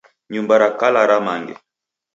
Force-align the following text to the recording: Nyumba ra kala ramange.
Nyumba 0.33 0.55
ra 0.61 0.69
kala 0.79 1.01
ramange. 1.09 1.55